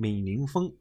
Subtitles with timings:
[0.00, 0.72] 闵宁峰，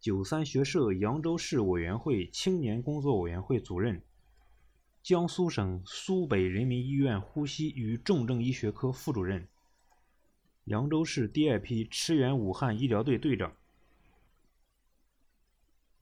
[0.00, 4.02] 九三学社扬州市委员会青年工作委员会主任，
[5.00, 9.46] 江苏省苏北人民医院呼吸与重症医学科副主任，
[10.64, 13.54] 扬州市第二批驰援武汉医疗队队长。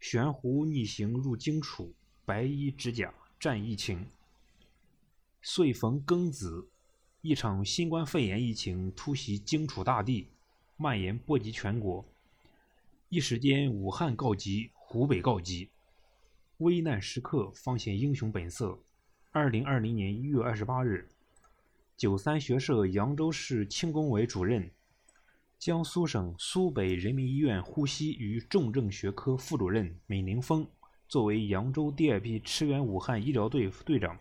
[0.00, 1.92] 悬壶逆行入荆楚，
[2.24, 4.06] 白衣执甲战疫情。
[5.42, 6.66] 岁逢庚子，
[7.20, 10.28] 一场新冠肺炎疫情突袭荆楚大地，
[10.80, 12.04] 蔓延波及全国。
[13.08, 15.70] 一时间，武汉告急，湖北告急。
[16.58, 18.78] 危难时刻方显英雄本色。
[19.32, 21.08] 二零二零年一月二十八日，
[21.96, 24.70] 九三学社扬州市轻工委主任、
[25.58, 30.64] 江苏省苏北人民医院呼吸与重症学科副主任闵宁峰，
[31.08, 34.16] 作为扬州第二批驰援武汉医疗队队长。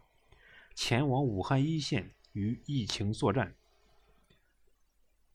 [0.73, 3.55] 前往武汉一线与疫情作战，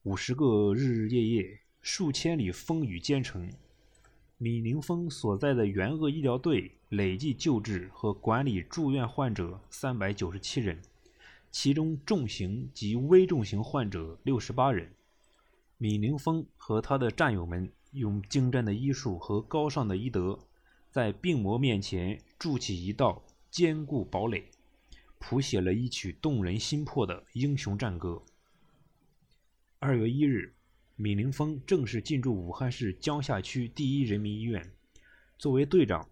[0.05, 3.49] 五十个日日夜夜，数千里风雨兼程。
[4.39, 10.83] 闵宁峰所在的援鄂医疗队累计救治和管理住院患者三百九十七人，
[11.53, 14.91] 其中重型及危重型患者六十八人。
[15.79, 20.37] 闵宁峰和他的战友们用精湛的医术和高尚的医德，
[20.91, 23.23] 在病魔面前筑起一道
[23.53, 24.51] 坚固堡垒。
[25.21, 28.21] 谱写了一曲动人心魄的英雄战歌。
[29.85, 30.55] 二月一日，
[30.95, 34.71] 闵宁峰正式进驻武汉市江夏区第一人民医院。
[35.37, 36.09] 作为队长，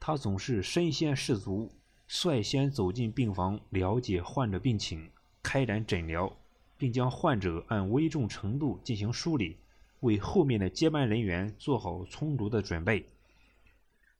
[0.00, 1.70] 他总是身先士卒，
[2.08, 5.08] 率先走进病房，了解患者病情，
[5.44, 6.36] 开展诊疗，
[6.76, 9.58] 并将患者按危重程度进行梳理，
[10.00, 13.06] 为后面的接班人员做好充足的准备。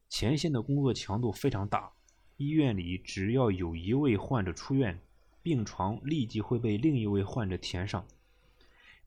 [0.08, 1.90] 前线的工作强度非常大。
[2.36, 5.00] 医院里只要有一位患者出院，
[5.42, 8.06] 病床立即会被另一位患者填上。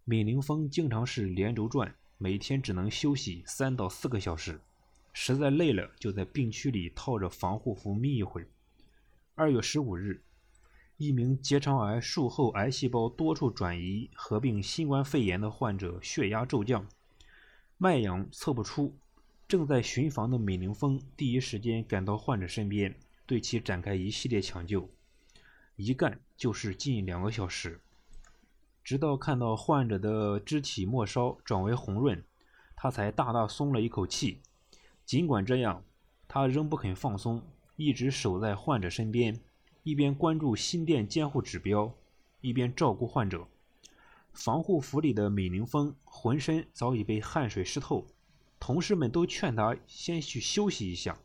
[0.07, 4.61] 闵宁峰经常是连轴转，每天只能休息三到四个小时，
[5.11, 8.47] 实在累了就在病区里套着防护服眯一会儿。
[9.35, 10.21] 二月十五日，
[10.95, 16.87] 一名结肠癌术后癌细胞多处转移合并新冠肺炎的患者血压骤降，
[17.77, 18.95] 脉氧测不出，
[19.45, 22.95] 正在巡房的闵宁峰第一时间赶到患者身边。
[23.25, 24.89] 对其展开一系列抢救，
[25.75, 27.81] 一干就是近两个小时，
[28.87, 32.23] 直到看到患者的肢体末梢转为红润，
[32.73, 34.39] 他才大大松了一口气。
[35.05, 35.83] 尽管这样，
[36.25, 37.43] 他仍不肯放松，
[37.75, 39.41] 一直守在患者身边，
[39.83, 41.93] 一边关注心电监护指标，
[42.39, 43.45] 一边照顾患者。
[44.31, 48.07] 防护服里的美宁峰浑身早已被汗水湿透，
[48.57, 51.19] 同事们都劝他先去休息一下。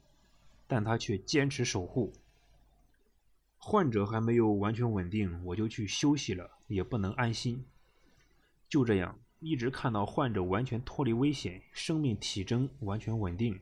[0.67, 2.13] 但他却坚持守护。
[3.57, 7.65] 患者还没有完全稳定，我就去休息了，也不能安心。
[8.69, 13.61] 就这样，一直看到患者完全脱离危险，生命体征完全稳定，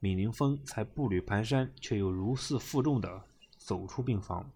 [0.00, 3.24] 闵宁峰才步履蹒跚，却又如释负重地
[3.56, 4.50] 走出病房。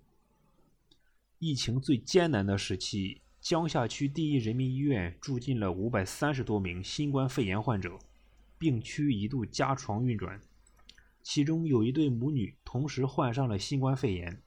[1.39, 7.99] 疫情最艰难的时期，江夏区第一人民医院住进了五百三十多名新冠肺炎患者，
[8.59, 10.41] 病区一度加床运转。
[11.23, 14.43] 其中有一对母女同时患上了新冠肺炎，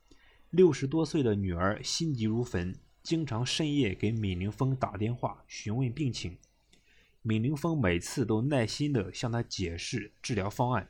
[0.52, 6.38] 六十多岁的女儿心急如焚，经常深夜给闵宁峰打电话询问病情。
[7.22, 10.90] 闵宁峰每次都耐心地向他解释治疗方案，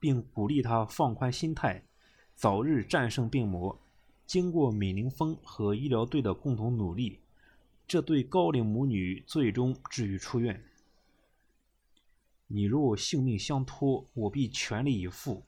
[0.00, 1.84] 并鼓励他放宽心态，
[2.34, 3.80] 早日战胜病魔。
[4.26, 7.20] 经过闵宁峰和医疗队的共同努力，
[7.86, 10.62] 这对高龄母女最终治愈出院。
[12.48, 15.44] 你若性命相托，我必全力以赴。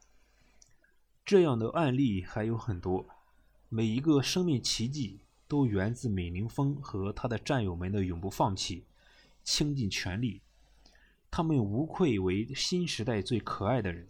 [1.25, 3.07] 这样的案例还有很多，
[3.69, 5.19] 每一个生命奇迹
[5.51, 8.85] 都源自闵宁峰和他的战友们的永不放弃、
[9.43, 10.39] 倾尽全力。
[11.29, 14.07] 他们无愧为新时代最可爱的人。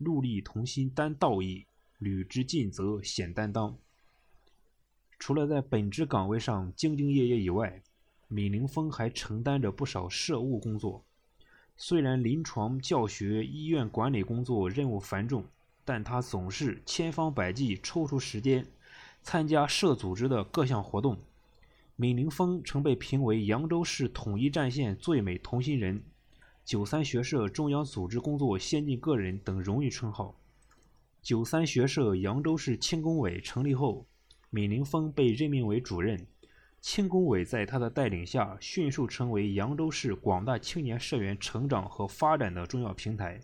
[0.00, 1.66] 戮力同心，担道义；
[1.98, 3.76] 履之尽责，显担当。
[5.18, 7.82] 除了在本职岗位上兢兢业业以外，
[8.28, 11.04] 闵宁峰还承担着不少社务工作，
[11.76, 15.44] 虽然临床教学、医院管理工作任务繁重，
[15.84, 18.66] 但他总是千方百计抽出时间
[19.22, 21.18] 参加社组织的各项活动。
[21.96, 26.02] 闵宁峰曾被评为扬州市统一战线最美同心人、
[26.64, 30.34] 九三学社中央组织工作先进个人等荣誉称号。
[31.22, 34.06] 九三学社扬州市轻工委成立后，
[34.50, 36.26] 闵宁峰被任命为主任。
[36.80, 43.40] 轻工委在他的带领下，迅速成为扬州市广大青年社员成长和发展的重要平台。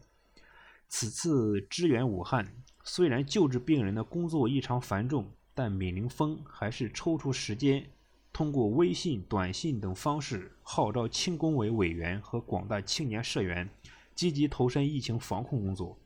[0.88, 2.52] 此次支援武汉，
[2.82, 7.84] 虽然救治病人的工作异常繁重，但闵宁峰还是抽出时间，
[8.32, 13.69] 通过微信、短信等方式号召庆工委委员和广大青年社员
[14.14, 15.99] 积极投身疫情防控工作。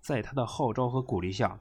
[0.00, 1.58] 在他的号召和鼓励下，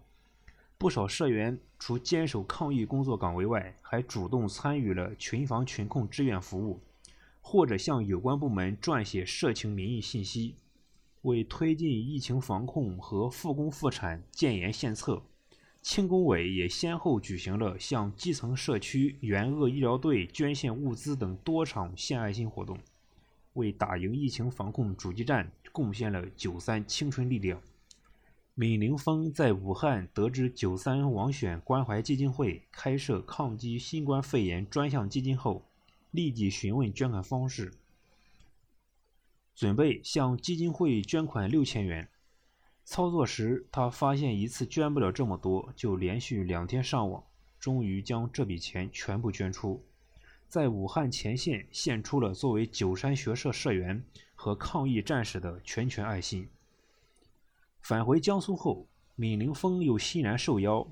[0.77, 6.79] 不少社员除坚守抗疫工作岗位外，还主动参与了群防群控志愿服务，
[7.41, 10.53] 或者向有关部门撰写社情民意信息，
[11.23, 15.23] 为推进疫情防控和复工复产建言献策。
[15.83, 22.79] 庆工委也先后举行了向基层社区援鄂医疗队捐献物资等多场献爱心活动，
[23.55, 27.61] 为打赢疫情防控阻击战贡献了九三青春力量。
[28.55, 35.65] 闵凌峰在武汉得知九三网选关怀基金会开设抗击新冠肺炎专项基金后，
[36.11, 37.73] 立即询问捐款方式，
[39.53, 42.07] 准备向基金会捐款六千元。
[42.85, 47.23] 操作时，他发现一次捐不了这么多，就连续两天上网，
[47.57, 49.81] 终于将这笔钱全部捐出，
[50.49, 54.03] 在武汉前线献出了作为九三学社社员
[54.35, 56.47] 和抗疫战士的拳拳爱心。
[57.81, 60.85] 返回江苏后，闵凌峰又欣然受邀，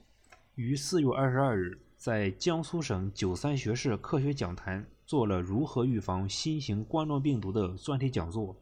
[0.55, 8.55] 于四月二十二日在江苏省九三学社科学讲坛做了如何预防新型冠状病毒的专题讲座，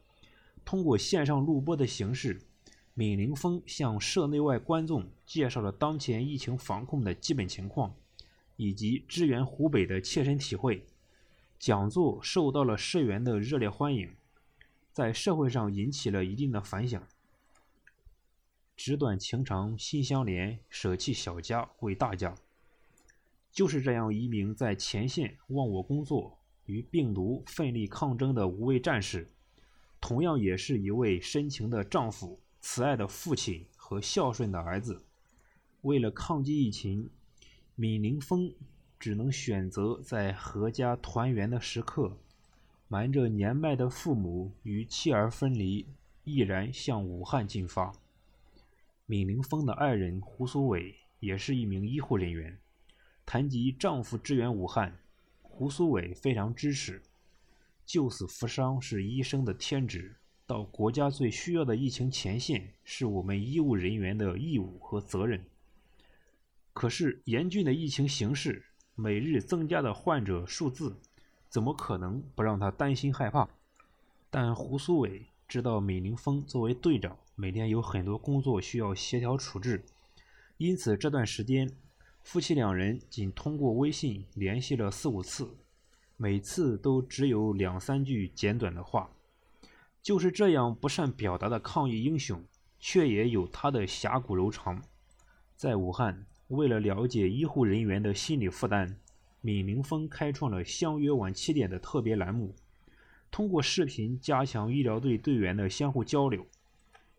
[0.64, 2.40] 通过线上录播的形式。
[2.94, 7.94] 闵凌峰向社内外观众介绍了当前疫情防控的基本情况，
[8.56, 10.84] 以及支援湖北的切身体会。
[11.58, 14.10] 讲座受到了社员的热烈欢迎，
[14.92, 17.06] 在社会上引起了一定的反响。
[18.76, 22.34] 纸短情长，心相连，舍弃小家为大家。
[23.52, 29.30] 就是这样一名在前线忘我工作、与病毒奋力抗争的无畏战士，
[30.00, 32.38] 同样也是一位深情的丈夫。
[32.60, 35.02] 慈爱的父亲和孝顺的儿子，
[35.80, 37.10] 为了抗击疫情，
[37.74, 38.54] 闵凌峰
[38.98, 42.18] 只能选择在阖家团圆的时刻，
[42.86, 45.86] 瞒着年迈的父母与妻儿分离，
[46.24, 47.92] 毅然向武汉进发。
[49.06, 52.58] 闵凌峰的爱人胡苏伟也是一名医护人员，
[53.24, 54.98] 谈及丈夫支援武汉，
[55.42, 57.02] 胡苏伟非常支持。
[57.86, 60.16] 救死扶伤是医生的天职。
[60.50, 65.44] 到国家最需要的疫情前线，是我们医务人员的义务和责任。
[66.72, 68.64] 可是，严峻的疫情形势，
[68.96, 70.96] 每日增加的患者数字，
[71.48, 73.48] 怎么可能不让他担心害怕？
[74.28, 79.84] 但胡苏伟知道，美凌峰作为队长，每天有很多工作需要协调处置，
[80.56, 81.70] 因此这段时间，
[82.24, 85.48] 夫妻两人仅通过微信联系了四五次，
[86.16, 89.08] 每次都只有两三句简短的话。
[90.02, 92.42] 就是这样不善表达的抗疫英雄，
[92.78, 94.82] 却也有他的侠骨柔肠。
[95.54, 98.96] 在武汉，为了了解医护人员的心理负担，
[99.42, 102.54] 闵明峰开创了“相约晚七点”的特别栏目，
[103.30, 106.46] 通过视频加强医疗队队员的相互交流。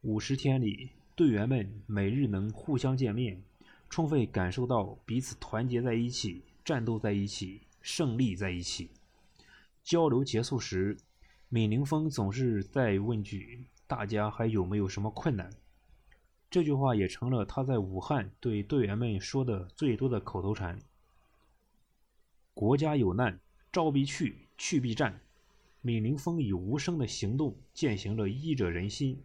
[0.01, 3.43] 五十天里，队员们每日能互相见面，
[3.91, 8.89] 充分感受到彼此团结在一起、战斗在一起、胜利在一起。
[9.83, 10.97] 交流结束时。
[11.51, 15.49] 闵凌峰总是在问句：“大家还有没有什么困难？”
[16.49, 20.79] 这句话也成了他在武汉对队员们说的最多的口头禅。
[22.53, 23.37] 国家有难，
[23.69, 25.19] 招必去，去必战。
[25.81, 29.21] 闵凌峰以无声的行动践行了医者仁心，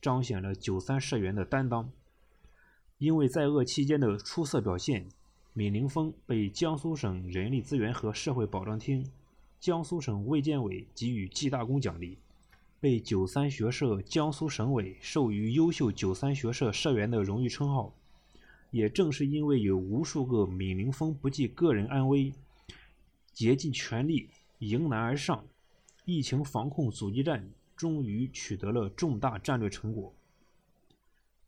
[0.00, 1.90] 彰显了九三社员的担当。
[2.96, 5.06] 因为在鄂期间的出色表现，
[5.52, 9.06] 闵凌峰被江苏省人力资源和社会保障厅。
[9.66, 12.16] 江苏省卫健委给予记大功奖励，
[12.78, 17.92] 被九三学社江苏省委授予优秀九三学社社员的荣誉称号。
[18.70, 22.32] 也正是因为有无数个闵凌峰不计个人安危，
[23.32, 24.30] 竭尽全力
[24.60, 25.44] 迎难而上，
[26.04, 30.14] 疫情防控阻击战终于取得了重大战略成果。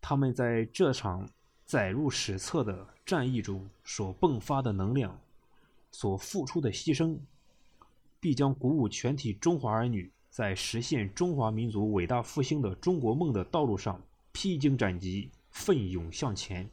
[0.00, 1.30] 他们在这场
[1.64, 5.16] 载入史册的战役中所迸发的能量，
[5.92, 7.16] 所付出的牺牲。
[8.20, 16.68] 必将鼓舞全体中华儿女，在实现中华民族伟大复兴的中国梦的道路上披荆斩棘，奋勇向前。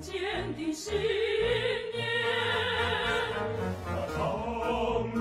[0.00, 2.08] 坚定信念。
[3.84, 4.18] 那长
[5.14, 5.20] 路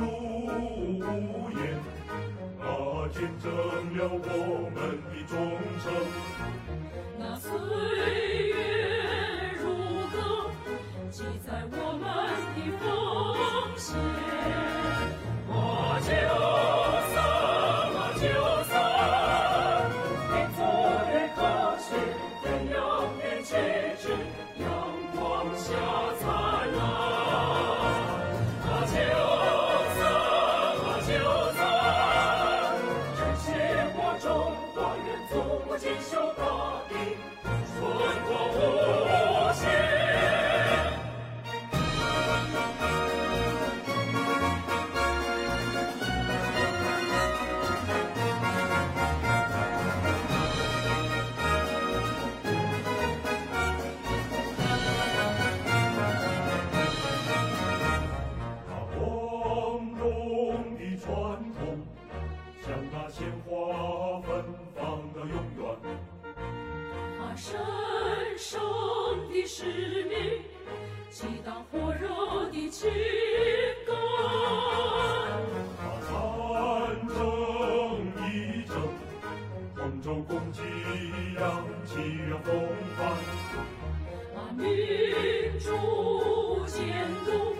[0.97, 1.59] 无言
[2.61, 2.63] 啊
[3.13, 3.51] 见证
[3.97, 4.27] 了我
[80.51, 80.61] 激
[81.39, 81.93] 扬，激
[82.29, 82.53] 扬风
[82.97, 82.99] 帆。
[84.33, 84.63] 把民
[85.59, 87.55] 族剑动，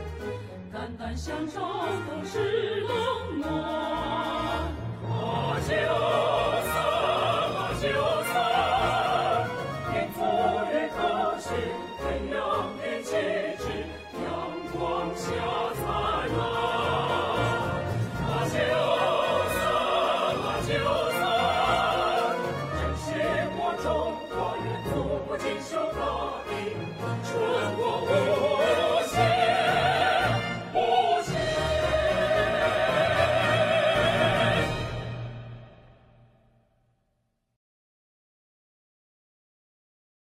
[0.71, 3.47] 肝胆相照都是冷暖。
[5.03, 6.18] 花香。